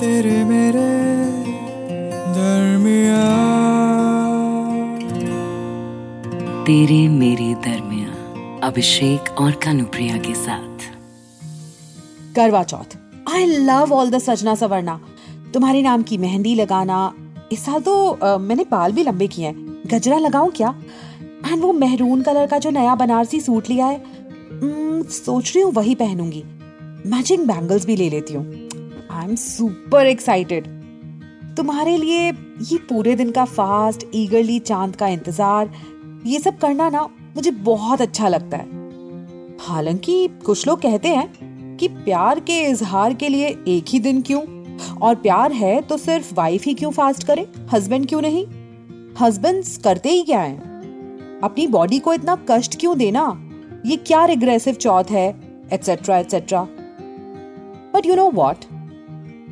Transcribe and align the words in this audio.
तेरे 0.00 0.44
मेरे 0.44 0.82
दरमिया 2.34 3.24
तेरे 6.64 7.08
मेरे 7.08 7.48
दरमिया 7.64 8.60
अभिषेक 8.66 9.40
और 9.40 9.50
कानुप्रिया 9.64 10.16
के 10.16 10.34
साथ। 10.34 10.86
Karva 12.36 12.62
Chauth. 12.62 12.96
I 13.34 13.44
love 13.44 13.92
all 13.92 14.10
the 14.10 14.18
सजना 14.18 14.54
सवरना 14.54 14.98
तुम्हारे 15.54 15.82
नाम 15.82 16.02
की 16.02 16.18
मेहंदी 16.18 16.54
लगाना 16.54 17.02
इस 17.52 17.64
साल 17.64 17.80
तो 17.80 17.94
uh, 18.24 18.40
मैंने 18.40 18.64
बाल 18.70 18.92
भी 18.92 19.02
लंबे 19.02 19.26
किए 19.26 19.46
हैं। 19.46 19.82
गजरा 19.86 20.18
लगाऊँ 20.18 20.50
क्या? 20.50 20.74
एंड 21.52 21.62
वो 21.62 21.72
मेहरून 21.72 22.22
कलर 22.22 22.46
का 22.46 22.58
जो 22.58 22.70
नया 22.70 22.94
बनारसी 22.94 23.40
सूट 23.40 23.68
लिया 23.70 23.86
है 23.86 24.00
hmm, 24.00 25.10
सोच 25.10 25.52
रही 25.54 25.62
हूँ 25.62 25.72
वही 25.72 25.94
पहनूँगी। 25.94 26.42
मैचिंग 27.06 27.46
बैंगल्स 27.46 27.86
भी 27.86 27.96
ले 27.96 28.10
लेती 28.10 28.34
हूँ। 28.34 28.59
आई 29.20 29.26
एम 29.26 29.34
सुपर 29.34 30.06
एक्साइटेड 30.06 30.66
तुम्हारे 31.56 31.96
लिए 31.96 32.28
ये 32.62 32.76
पूरे 32.88 33.14
दिन 33.16 33.30
का 33.30 33.44
फास्ट 33.44 34.06
ईगरली 34.14 34.58
चाँद 34.58 34.96
का 34.96 35.08
इंतज़ार, 35.08 35.70
ये 36.26 36.38
सब 36.38 36.58
करना 36.58 36.88
ना 36.90 37.02
मुझे 37.36 37.50
बहुत 37.50 38.00
अच्छा 38.00 38.28
लगता 38.28 38.56
है। 38.56 39.58
हालाँकि 39.60 40.28
कुछ 40.46 40.66
लोग 40.68 40.80
कहते 40.82 41.08
हैं 41.08 41.76
कि 41.76 41.88
प्यार 41.88 42.40
के 42.40 42.58
इजहार 42.60 43.14
के 43.14 43.28
लिए 43.28 43.48
एक 43.68 43.84
ही 43.88 44.00
दिन 44.00 44.22
क्यों? 44.22 44.42
और 45.02 45.14
प्यार 45.16 45.52
है 45.52 45.80
तो 45.82 45.96
सिर्फ़ 45.96 46.34
वाइफ 46.34 46.64
ही 46.64 46.74
क्यों 46.74 46.90
फास्ट 46.90 47.26
करे? 47.26 47.46
हस्बैंड 47.72 48.08
क्यों 48.08 48.22
नहीं? 48.22 48.46
हस्बैंड्स 49.20 49.76
करते 49.76 50.08
ही 50.08 50.22
क्या 50.22 50.40
है? 50.40 50.56
अपनी 51.42 51.66
बॉडी 51.66 51.98
को 51.98 52.14
इतना 52.14 52.38
कष्ट 52.50 52.80
क्यों 52.80 52.98
देना? 52.98 53.30
ये 53.86 53.96
क्या 53.96 54.24
रिग्रेसिव 54.24 54.74
चौथ 54.74 55.10
है 55.10 55.28
etcetera 55.72 56.18
etcetera 56.18 56.66
but 57.94 58.06
you 58.06 58.14
know 58.14 58.30
what 58.30 58.64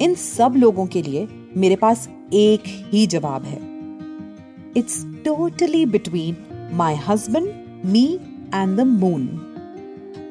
इन 0.03 0.15
सब 0.15 0.55
लोगों 0.57 0.87
के 0.87 1.03
लिए 1.03 1.27
मेरे 1.57 1.77
पास 1.77 2.09
एक 2.33 2.63
ही 2.67 3.07
जवाब 3.07 3.45
है। 3.45 3.59
It's 4.77 5.05
totally 5.25 5.85
between 5.87 6.37
my 6.73 6.95
husband 7.09 7.49
me 7.87 8.05
and 8.55 8.77
the 8.77 8.81
moon 8.81 9.29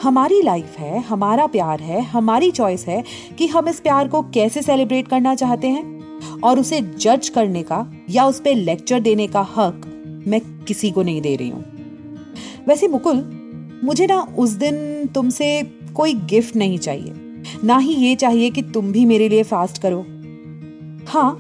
हमारी 0.04 0.42
लाइफ 0.42 0.78
है, 0.80 1.00
हमारा 1.02 1.48
प्यार 1.48 1.82
है, 1.82 2.02
हमारी 2.02 2.52
चॉइस 2.52 2.86
है 2.88 3.04
कि 3.38 3.48
हम 3.48 3.70
इस 3.70 3.80
प्यार 3.80 4.08
को 4.08 4.22
कैसे 4.22 4.62
सेलिब्रेट 4.62 5.08
करना 5.08 5.36
चाहते 5.36 5.68
हैं 5.68 6.42
और 6.42 6.60
उसे 6.60 6.82
जज 6.82 7.30
करने 7.30 7.64
का 7.64 7.86
या 8.10 8.26
उस 8.26 8.40
पर 8.40 8.56
लेक्चर 8.56 9.00
देने 9.00 9.28
का 9.28 9.48
हक 9.56 9.82
मैं 10.28 10.42
किसी 10.66 10.92
को 10.92 11.04
नहीं 11.04 11.22
दे 11.22 11.36
रही 11.36 11.50
हूँ। 11.50 11.64
वैसे 12.68 12.88
मुकुल, 12.88 13.24
मुझे 13.84 14.06
ना 14.06 14.22
उस 14.38 14.50
दिन 14.50 15.08
तुमसे 15.08 15.64
कोई 15.96 16.14
गिफ्ट 16.14 16.56
नहीं 16.56 16.78
चाहिए। 16.78 17.14
ना 17.64 17.78
ही 17.78 17.94
ये 17.96 18.16
चाहिए 18.16 18.50
कि 18.50 18.62
तुम 18.62 18.92
भी 18.92 19.06
मेरे 19.06 19.30
लिए 19.30 19.44
फास्ट 19.44 19.82
करो। 19.82 20.06
हाँ 21.08 21.40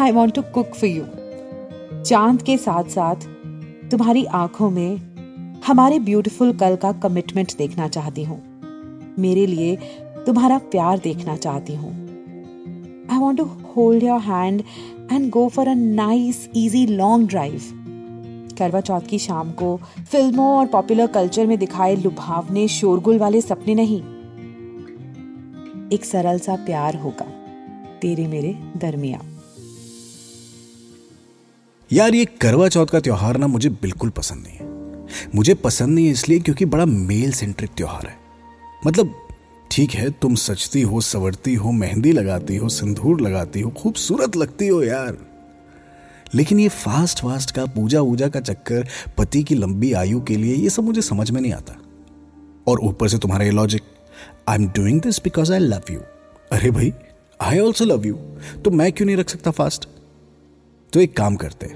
I 0.00 0.12
want 0.12 0.34
to 0.34 0.42
cook 0.54 0.74
for 0.74 0.90
you 0.90 1.04
चाँद 2.02 2.42
के 2.42 2.56
साथ 2.56 2.84
साथ 2.84 3.26
तुम्हारी 3.90 4.24
आँखों 4.24 4.70
में 4.70 5.60
हमारे 5.66 5.98
ब्यूटीफुल 5.98 6.52
कल 6.52 6.76
का 6.76 6.92
कमिटमेंट 6.92 7.56
देखना 7.58 7.88
चाहती 7.88 8.24
हूँ। 8.24 8.42
मेरे 9.18 9.46
लिए 9.46 9.76
तुम्हारा 10.26 10.58
प्यार 10.58 10.98
देखना 10.98 11.36
चाहती 11.36 11.74
हूँ। 11.74 11.92
I 13.12 13.18
want 13.18 13.38
to 13.38 13.44
hold 13.76 14.02
your 14.02 14.20
hand 14.20 14.62
and 15.12 15.30
go 15.30 15.48
for 15.48 15.68
a 15.68 15.74
nice 15.74 16.48
easy 16.56 16.86
long 16.86 17.28
drive 17.28 17.60
Karva 18.58 18.80
Chauth 18.80 19.00
की 19.00 19.18
शाम 19.18 19.50
को 19.52 19.76
फ़िल्मों 20.10 20.46
और 20.58 20.66
पॉपुलर 20.66 21.06
कल्चर 21.06 21.46
में 21.46 21.58
दिखाए 21.58 21.96
लुभावने, 21.96 22.68
शोरगुल 22.68 23.18
वाले 23.18 23.40
सपने 23.40 23.74
नहीं। 23.74 24.02
एक 25.92 26.04
सरल 26.04 26.38
सा 26.38 26.54
प्यार 26.56 26.96
होगा। 26.96 27.24
तेरे 28.02 28.26
मेरे 28.26 28.58
दरमिया 28.76 29.20
यार, 31.92 32.14
ये 32.14 32.24
करवा 32.24 32.68
चौथ 32.68 32.86
का 32.86 33.00
त्योहार 33.00 33.36
ना 33.36 33.46
मुझे 33.46 33.68
बिल्कुल 33.68 34.10
पसंद 34.10 34.46
नहीं 34.46 34.56
है। 34.56 34.68
मुझे 35.34 35.54
पसंद 35.54 35.88
नहीं 35.88 36.10
इसलिए 36.10 36.38
क्योंकि 36.38 36.64
बड़ा 36.64 36.84
मेल 36.86 37.32
सेंट्रिक 37.32 37.70
त्योहार 37.70 38.06
है। 38.06 38.16
मतलब 38.86 39.14
ठीक 39.70 39.90
है, 39.90 40.10
तुम 40.10 40.34
सचती 40.34 40.82
हो, 40.82 41.00
सवरती 41.00 41.54
हो, 41.54 41.72
मेहंदी 41.72 42.12
लगाती 42.12 42.56
हो, 42.56 42.68
सिंदूर 42.68 43.20
लगाती 43.20 43.60
हो, 43.60 43.70
खूबसूरत 43.70 44.36
लगती 44.36 44.68
हो 44.68 44.82
यार। 44.82 45.18
लेकिन 46.34 46.60
ये 46.60 46.68
फास्ट 46.68 47.22
फास्ट 47.22 47.50
का 47.50 47.66
पूजा 47.66 48.00
वूजा 48.00 48.28
का 48.28 48.40
चक्कर, 48.40 48.86
पति 49.18 49.42
की 49.42 49.54
लंबी 49.54 49.92
आयु 49.92 50.20
के 50.20 50.36
लिए, 50.36 50.54
ये 50.54 50.70
सब 50.70 50.82
मुझे 50.82 51.02
समझ 51.02 51.30
में 51.30 51.40
नहीं 51.40 51.52
आता। 51.52 51.76
और 52.66 52.80
ऊपर 52.80 53.08
से 53.08 53.18
तुम्हारा 53.18 53.44
ये 53.44 53.50
logic 53.50 53.82
I 54.48 54.56
am 54.56 54.68
doing 54.68 55.00
this 55.00 55.22
because 55.24 55.52
I 55.52 55.58
love 55.58 55.92
you 55.92 56.00
अरे 56.52 56.70
भाई 56.70 56.92
आई 57.40 57.58
ऑल्सो 57.58 57.84
लव 57.84 58.06
यू 58.06 58.14
तो 58.64 58.70
मैं 58.70 58.92
क्यों 58.92 59.06
नहीं 59.06 59.16
रख 59.16 59.28
सकता 59.28 59.50
फास्ट 59.50 59.88
तो 60.92 61.00
एक 61.00 61.16
काम 61.16 61.36
करते 61.36 61.66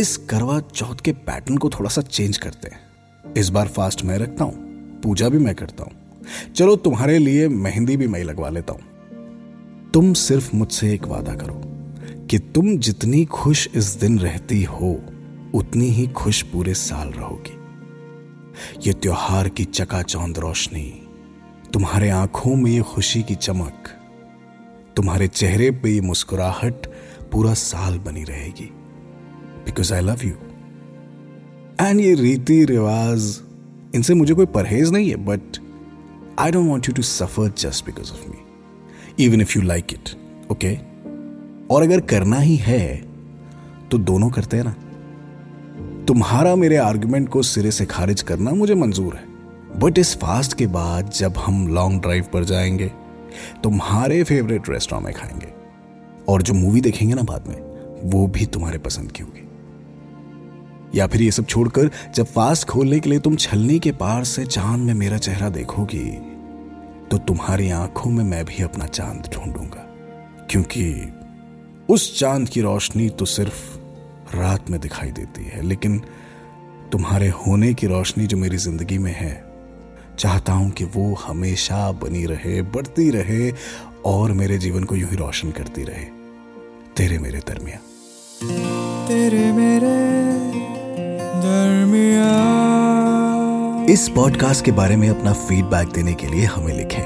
इस 0.00 0.16
करवा 0.16 0.60
चौथ 0.60 1.00
के 1.04 1.12
पैटर्न 1.12 1.56
को 1.56 1.70
थोड़ा 1.70 1.90
सा 1.90 2.02
चेंज 2.02 2.36
करते 2.36 2.68
हैं। 2.68 3.34
इस 3.36 3.48
बार 3.48 3.68
फास्ट 3.68 4.04
मैं 4.04 4.18
रखता 4.18 4.44
हूँ, 4.44 4.54
पूजा 5.00 5.28
भी 5.28 5.38
मैं 5.38 5.54
करता 5.54 5.84
हूँ। 5.84 6.52
चलो, 6.52 6.76
तुम्हारे 6.76 7.18
लिए 7.18 7.48
मेहंदी 7.48 7.96
भी 7.96 8.06
मैं 8.06 8.22
लगवा 8.24 8.48
लेता 8.48 8.72
हूँ। 8.72 9.90
तुम 9.90 10.12
सिर्फ़ 10.12 10.56
मुझसे 10.56 10.92
एक 10.94 11.06
वादा 11.06 11.34
करो 11.34 11.60
कि 12.26 12.38
तुम 12.38 12.78
जितनी 12.78 13.24
खुश 13.24 13.68
इस 13.74 13.84
दिन 13.84 14.18
रहती 14.18 14.62
हो, 14.62 15.00
उतनी 15.54 15.88
ही 15.88 16.06
खुश 16.06 16.42
पूरे 16.42 16.74
साल 16.74 17.08
रहोगी। 17.08 17.58
ये 18.86 18.92
त्योहार 18.92 19.48
की 19.48 19.64
चकाचौंध 19.64 20.38
रोशनी 20.38 21.01
तुम्हारे 21.74 22.08
आँखों 22.10 22.54
में 22.56 22.70
ये 22.70 22.80
खुशी 22.84 23.22
की 23.22 23.34
चमक, 23.34 23.88
तुम्हारे 24.96 25.28
चेहरे 25.28 25.70
पे 25.70 25.90
ये 25.90 26.00
मुस्कुराहट 26.00 26.86
पूरा 27.32 27.52
साल 27.54 27.98
बनी 27.98 28.24
रहेगी। 28.24 28.68
Because 29.64 29.92
I 29.94 30.00
love 30.00 30.24
you 30.24 30.32
and 31.80 32.00
ये 32.00 32.14
रीति 32.14 32.64
रिवाज, 32.64 33.40
इनसे 33.94 34.14
मुझे 34.14 34.34
कोई 34.34 34.46
परहेज 34.46 34.92
नहीं 34.92 35.08
है 35.10 35.16
but 35.24 35.58
I 36.38 36.50
don't 36.50 36.68
want 36.68 36.88
you 36.88 36.94
to 36.94 37.02
suffer 37.02 37.52
just 37.58 37.86
because 37.86 38.12
of 38.12 38.28
me 38.30 39.24
even 39.24 39.40
if 39.40 39.58
you 39.58 39.62
like 39.62 39.92
it 39.92 40.14
okay 40.52 40.76
और 41.74 41.82
अगर 41.82 42.00
करना 42.06 42.38
ही 42.38 42.56
है 42.56 42.96
तो 43.90 43.98
दोनों 44.00 44.30
करते 44.30 44.56
हैं 44.56 44.64
ना। 44.64 44.74
तुम्हारा 46.08 46.54
मेरे 46.56 46.76
आर्ग्यूमेंट 46.76 47.28
को 47.28 47.42
सिरे 47.42 47.70
से 47.70 47.84
खारिज 47.86 48.22
करना 48.22 48.50
मुझे 48.50 48.74
मंजूर 48.74 49.14
है। 49.14 49.31
बट 49.76 49.98
इस 49.98 50.16
फास्ट 50.16 50.54
के 50.54 50.66
बाद 50.66 51.10
जब 51.10 51.36
हम 51.36 51.66
लॉन्ग 51.68 52.00
ड्राइव 52.02 52.24
पर 52.32 52.44
जाएँगे, 52.44 52.90
तुम्हारे 53.62 54.22
फेवरेट 54.24 54.68
रेस्टोरेंट 54.68 55.06
में 55.06 55.14
खाएँगे। 55.14 55.52
और 56.28 56.42
जो 56.42 56.54
मूवी 56.54 56.80
देखेंगे 56.80 57.14
ना 57.14 57.22
बाद 57.22 57.46
में, 57.48 57.56
वो 58.10 58.26
भी 58.26 58.46
तुम्हारे 58.46 58.78
पसंद 58.78 59.12
की 59.12 59.22
होगी। 59.22 59.48
या 60.94 61.06
फिर 61.06 61.22
ये 61.22 61.30
सब 61.30 61.46
छोड़कर, 61.46 61.90
जब 62.14 62.26
फास्ट 62.26 62.68
खोलने 62.68 63.00
के 63.00 63.10
लिए 63.10 63.18
तुम 63.18 63.36
छलनी 63.36 63.78
के 63.78 63.92
पार 63.92 64.24
से 64.24 64.44
चाँद 64.46 64.80
में 64.80 64.94
मेरा 64.94 65.18
चेहरा 65.18 65.48
देखोगी 65.48 66.10
तो 67.10 67.18
तुम्हारी 67.18 67.70
आँखों 67.70 68.10
में 68.10 68.24
मैं 68.24 68.44
भी 68.44 68.62
अपना 68.62 68.86
चाँद 68.86 69.28
ढूंढूँगा। 69.34 69.86
क्योंकि 70.50 71.12
उस 71.88 72.18
चाँद 72.18 72.48
की 72.48 72.60
रोशनी 72.60 73.08
तो 73.08 73.24
सिर्फ़ 73.24 74.36
रात 74.36 74.70
में 74.70 74.80
दिखाई 74.80 75.10
देती 75.10 75.44
है, 75.44 75.62
लेकिन 75.62 75.98
तुम्हारे 76.92 77.28
होने 77.28 77.72
की 77.74 77.86
रोशनी 77.86 78.26
जो 78.26 78.36
मेरी 78.36 78.56
ज़िंदगी 78.56 78.98
में 78.98 79.12
है 79.12 79.51
चाहता 80.18 80.52
हूँ 80.52 80.70
कि 80.70 80.84
वो 80.84 81.14
हमेशा 81.14 81.92
बनी 81.92 82.24
रहे 82.26 82.62
बढ़ती 82.62 83.10
रहे 83.10 83.52
और 84.04 84.32
मेरे 84.32 84.58
जीवन 84.58 84.84
को 84.84 84.96
यूँ 84.96 85.10
ही 85.10 85.16
रोशन 85.16 85.50
करती 85.50 85.82
रहे। 85.82 86.04
तेरे 86.96 87.18
मेरे 87.18 87.38
दरमिया 87.38 87.78
तेरे 89.08 89.52
मेरे 89.52 89.96
दरमिया 91.42 92.30
इस 93.92 94.08
पॉडकास्ट 94.08 94.64
के 94.64 94.72
बारे 94.72 94.96
में 94.96 95.08
अपना 95.08 95.32
फीडबैक 95.32 95.88
देने 95.88 96.14
के 96.14 96.26
लिए 96.26 96.44
हमें 96.44 96.74
लिखें। 96.74 97.02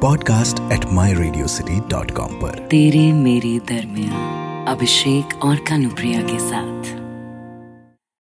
Podcast 0.00 0.72
at 0.72 0.84
my 0.92 1.14
radio 1.14 1.46
city 1.46 1.80
dot 1.90 2.10
com 2.10 2.34
पर। 2.34 2.58
तेरे 2.70 3.12
मेरे 3.12 3.58
दरमिया 3.58 4.64
अभिषेक 4.72 5.44
और 5.44 5.56
कानुप्रिया 5.56 6.22
के 6.22 6.38
साथ। 6.38 7.03